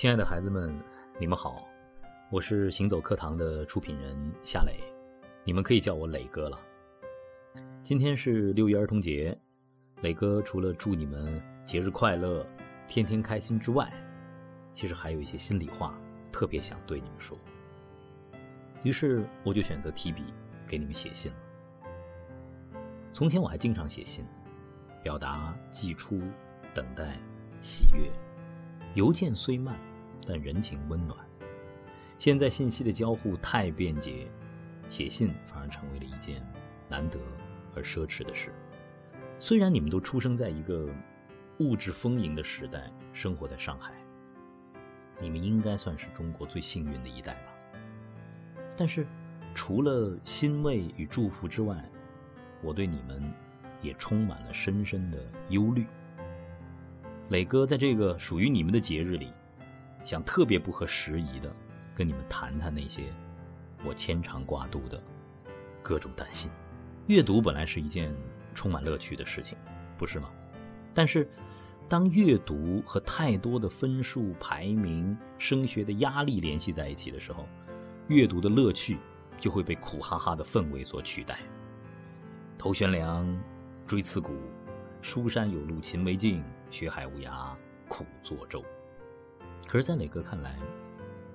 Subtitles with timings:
[0.00, 0.74] 亲爱的孩子们，
[1.18, 1.68] 你们好，
[2.30, 4.80] 我是行走课堂的出品人夏磊，
[5.44, 6.58] 你们可以叫我磊哥了。
[7.82, 9.38] 今天是六一儿童节，
[10.00, 12.46] 磊哥除了祝你们节日快乐、
[12.88, 13.92] 天天开心之外，
[14.74, 15.94] 其实还有一些心里话
[16.32, 17.36] 特别想对你们说。
[18.82, 20.24] 于是我就选择提笔
[20.66, 21.38] 给你们写信了。
[23.12, 24.24] 从前我还经常写信，
[25.02, 26.22] 表达寄出、
[26.72, 27.18] 等待、
[27.60, 28.10] 喜悦。
[28.94, 29.78] 邮件虽慢，
[30.26, 31.18] 但人情温暖。
[32.18, 34.28] 现在信息的交互太便捷，
[34.88, 36.46] 写信反而成为了一件
[36.88, 37.18] 难得
[37.74, 38.52] 而奢侈的事。
[39.38, 40.88] 虽然你们都出生在一个
[41.58, 43.94] 物质丰盈的时代，生活在上海，
[45.18, 47.80] 你们应该算是中国最幸运的一代吧。
[48.76, 49.06] 但是，
[49.54, 51.82] 除了欣慰与祝福之外，
[52.62, 53.32] 我对你们
[53.80, 55.18] 也充满了深深的
[55.48, 55.86] 忧虑。
[57.30, 59.32] 磊哥在这个属于你们的节日里，
[60.04, 61.54] 想特别不合时宜的
[61.94, 63.04] 跟你们谈谈那些
[63.84, 65.02] 我牵肠挂肚的
[65.82, 66.50] 各种担心。
[67.06, 68.14] 阅读本来是一件
[68.54, 69.56] 充满乐趣的事情，
[69.98, 70.30] 不是吗？
[70.94, 71.28] 但是，
[71.88, 77.46] 当阅读和太多的分数排名、升学的压力联系在一起的时候，
[78.08, 78.98] 阅读的乐趣
[79.38, 81.38] 就会被苦哈哈的氛围所取代。
[82.58, 83.26] 头悬梁，
[83.86, 84.36] 锥刺股。
[85.02, 87.54] 书山有路勤为径，学海无涯
[87.88, 88.62] 苦作舟。
[89.66, 90.58] 可是，在磊哥看来，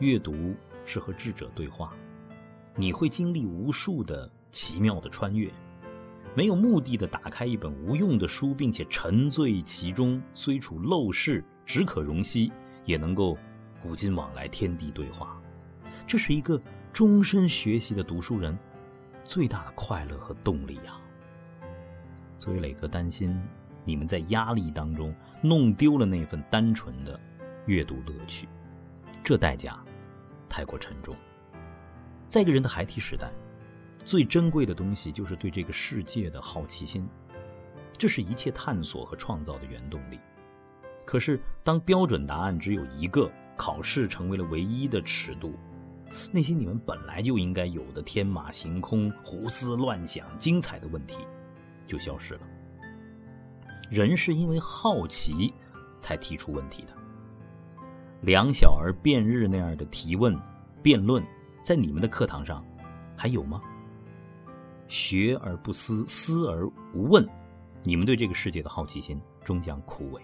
[0.00, 1.94] 阅读是和智者对话，
[2.74, 5.50] 你会经历无数的奇妙的穿越。
[6.34, 12.52] 没有目的的打开一本无用的书，并且沉醉其中，虽处陋室，只可容膝，
[12.84, 13.38] 也能够
[13.80, 15.40] 古今往来，天地对话。
[16.06, 16.60] 这是一个
[16.92, 18.58] 终身学习的读书人
[19.24, 21.00] 最大的快乐和动力呀。
[22.38, 23.40] 所以，磊哥担心
[23.84, 27.18] 你们在压力当中弄丢了那份单纯的
[27.66, 28.48] 阅读乐趣，
[29.22, 29.78] 这代价
[30.48, 31.14] 太过沉重。
[32.28, 33.30] 在一个人的孩提时代，
[34.04, 37.08] 最珍贵的东西就是对这个世界的好奇心，
[37.98, 40.18] 这是一切探索和创造的原动力。
[41.04, 45.54] 可是，当标准答案只有一个，考试成为了唯一的尺度，
[46.32, 51.16] 那些你们本来就应该有的天马行空、胡思乱想、精彩的问题。
[51.86, 52.40] 就消失了。
[53.88, 55.54] 人是因为好奇
[56.00, 56.92] 才提出问题的。
[58.22, 60.36] 两小儿辩日那样的提问、
[60.82, 61.24] 辩论，
[61.62, 62.64] 在你们的课堂上
[63.16, 63.60] 还有吗？
[64.88, 67.28] 学而不思，思而无问，
[67.82, 70.20] 你们对这个世界的好奇心终将枯萎。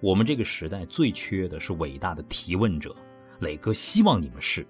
[0.00, 2.94] 我们这个时代最缺的是伟大的提问者，
[3.40, 4.66] 磊哥希望你们是，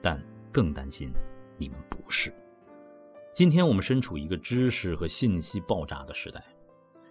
[0.00, 0.22] 但
[0.52, 1.12] 更担心
[1.56, 2.32] 你们不是。
[3.34, 6.42] 今天我们身处一个知识和信息爆炸的时代，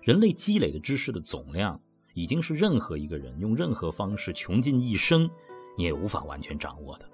[0.01, 1.79] 人类积累的知识的总量
[2.15, 5.29] 已经是任何一个人用任何方式穷尽一生，
[5.77, 7.07] 也无法完全掌握的。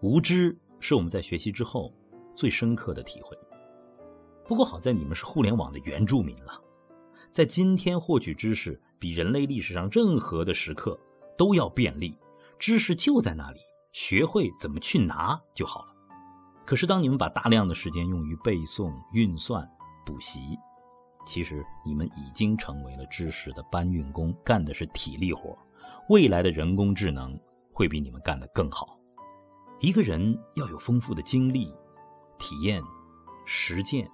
[0.00, 1.92] 无知是我们在学习之后
[2.34, 3.36] 最深刻的体会。
[4.44, 6.52] 不过好在你们是互联网的原住民了，
[7.32, 10.98] 在今天获取知识比人类历史上任何的时刻
[11.36, 12.16] 都要便利，
[12.58, 13.58] 知识就在那里，
[13.92, 15.88] 学会怎么去拿就好了。
[16.64, 19.68] 可是，当你们把大量的时间用于背诵、运算、
[20.04, 20.56] 补习，
[21.26, 25.58] 其实你们已经成为了知识的搬运工，干的是体力活。
[26.08, 27.38] 未来的人工智能
[27.72, 28.98] 会比你们干得更好。
[29.80, 31.74] 一个人要有丰富的经历、
[32.38, 32.82] 体验、
[33.44, 34.08] 实践，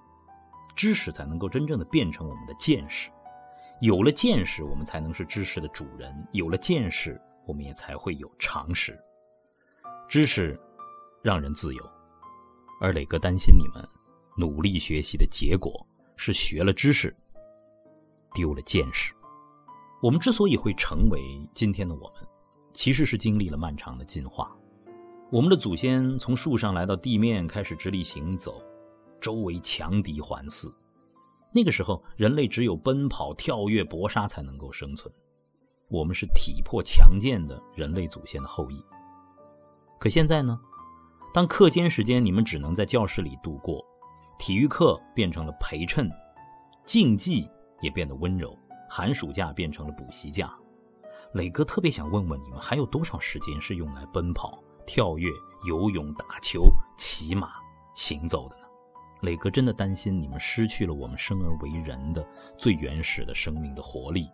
[0.75, 3.11] 知识才能够真正的变成我们的见识。
[3.79, 8.99] 有了见识，我们才能是知识的主人；有了见识，我们也才会有常识。
[10.09, 10.59] 知识
[11.21, 11.89] 让人自由。
[12.81, 13.87] 而磊哥担心你们
[14.35, 15.85] 努力学习的结果
[16.15, 17.15] 是学了知识，
[18.33, 19.13] 丢了见识。
[20.01, 22.27] 我们之所以会成为今天的我们，
[22.73, 24.55] 其实是经历了漫长的进化。
[25.31, 28.61] 我们的祖先从树上来到地面，开始直立行走，
[29.19, 30.71] 周围强敌环伺。
[31.53, 35.13] 那个时候，人类只有奔跑、跳跃、搏杀才能够生存。
[35.87, 38.83] 我们是体魄强健的人类祖先的后裔。
[39.99, 40.59] 可现在呢？
[41.33, 43.83] 当课间时间你们只能在教室里度过，
[44.37, 46.11] 体育课变成了陪衬，
[46.85, 47.49] 竞技
[47.81, 48.57] 也变得温柔，
[48.89, 50.53] 寒暑假变成了补习假。
[51.33, 55.29] 磊哥特别想问问你们，还有多少时间是用来奔跑、跳跃、
[55.65, 56.65] 游泳、打球、
[56.97, 57.53] 骑马、
[57.95, 58.63] 行走的呢？
[59.21, 62.27] 磊哥真的担心你们失去了我们生而为人的
[62.57, 64.29] 最原始的生命的活力，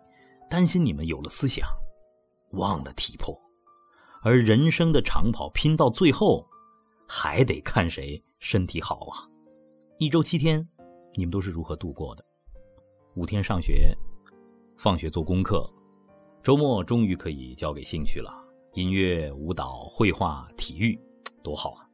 [0.48, 1.68] 担心你们有了思想，
[2.52, 3.40] 忘了体魄，
[4.22, 6.46] 而人生的长跑拼到最后。
[7.12, 9.26] 还得看谁身体好啊！
[10.00, 10.66] 一周七天，
[11.14, 12.24] 你们都是如何度过的？
[13.16, 13.94] 五天上学，
[14.78, 15.70] 放学做功课，
[16.42, 18.32] 周末终于可以交给兴趣了，
[18.72, 20.98] 音乐、舞蹈、绘画、体育，
[21.42, 21.86] 多好啊！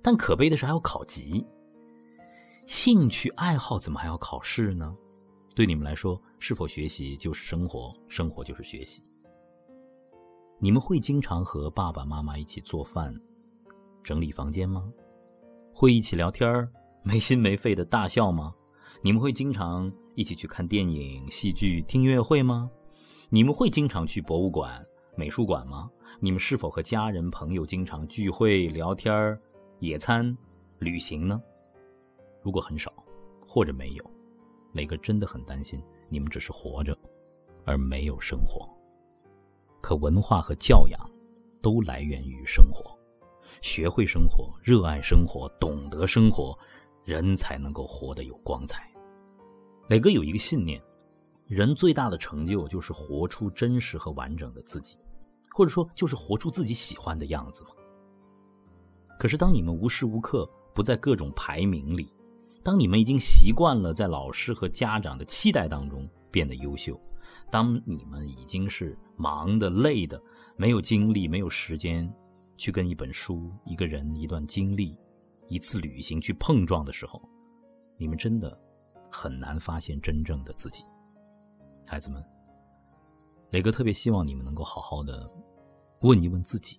[0.00, 1.46] 但可悲的是还要考级。
[2.64, 4.96] 兴趣爱好怎么还要考试呢？
[5.54, 9.04] 对你们来说，是否学习就是生活，生活就是学习？
[10.58, 13.14] 你们会经常和爸爸妈妈一起做饭、
[14.02, 14.90] 整理房间吗？
[15.74, 16.72] 会一起聊天儿
[17.02, 18.54] 没心没肺的大笑吗？
[19.02, 22.70] 你们会经常一起去看电影、戏剧、听音乐会吗？
[23.30, 24.84] 你们会经常去博物馆、
[25.16, 25.90] 美术馆吗？
[26.20, 29.38] 你们是否和家人朋友经常聚会、聊天、
[29.78, 30.36] 野餐、
[30.80, 31.40] 旅行呢？
[32.42, 32.92] 如果很少，
[33.40, 34.04] 或者没有，
[34.72, 36.96] 磊哥真的很担心你们只是活着，
[37.64, 38.68] 而没有生活。
[39.80, 40.98] 可文化和教养，
[41.62, 42.98] 都来源于生活。
[43.60, 46.58] 学会生活，热爱生活，懂得生活，
[47.08, 48.86] 人才能够活得有光彩。
[49.88, 50.78] 磊哥有一个信念。
[51.46, 54.98] 人最大的成就就是活出真实和完整的自己，
[55.54, 57.70] 或者说就是活出自己喜欢的样子嘛。
[59.18, 62.12] 可是当你们无时无刻不在各种排名里，
[62.62, 67.00] 当你们已经习惯了在老师和家长的期待当中变得优秀，
[67.50, 70.22] 当你们已经是忙的累的，
[70.58, 72.06] 没有精力、没有时间
[72.58, 74.94] 去跟一本书、一个人、一段经历、
[75.48, 77.20] 一次旅行去碰撞的时候，
[77.96, 78.58] 你们真的
[79.10, 80.84] 很难发现真正的自己。
[81.86, 82.22] 孩子们，
[83.50, 85.30] 磊哥特别希望你们能够好好的
[86.00, 86.78] 问一问自己：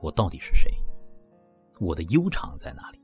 [0.00, 0.70] 我到底是谁？
[1.78, 3.00] 我的悠长在哪里？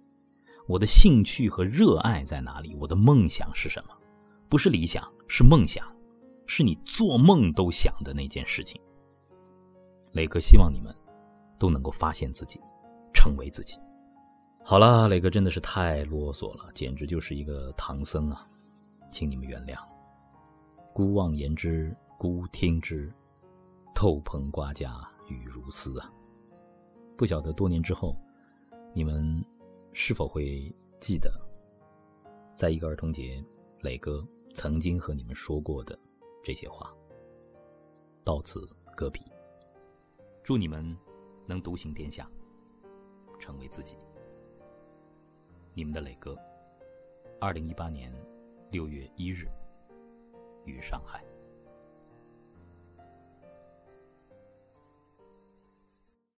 [0.69, 2.75] 我的兴趣和热爱在哪里？
[2.75, 3.97] 我的梦想是什么？
[4.49, 5.87] 不是理想，是梦想，
[6.47, 8.81] 是你做梦都想的那件事情。
[10.13, 10.93] 磊哥希望你们
[11.59, 12.61] 都能够发现自己，
[13.15, 13.79] 成为自己。
[14.69, 18.45] 好了，磊哥真的是太啰嗦了，简直就是一个唐僧啊，
[19.13, 19.79] 请你们原谅。
[20.93, 23.09] 孤望言之，孤听之，
[23.95, 26.13] 透棚瓜家雨如丝啊！
[27.17, 28.17] 不晓得多年之后，
[28.93, 29.41] 你们
[29.93, 31.31] 是否会记得，
[32.57, 33.41] 在一个儿童节，
[33.83, 35.97] 磊哥曾经和你们说过的
[36.43, 36.93] 这些话。
[38.25, 39.21] 到此搁笔。
[40.43, 40.85] 祝你们
[41.47, 42.29] 能独行天下，
[43.39, 43.95] 成为自己。
[45.77, 46.35] 你们的磊哥，
[47.39, 48.11] 二零一八年
[48.71, 49.47] 六月一日。
[50.65, 51.23] 于上海。